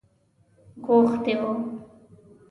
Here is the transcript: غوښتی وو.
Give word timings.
غوښتی 0.85 1.33
وو. 1.41 1.51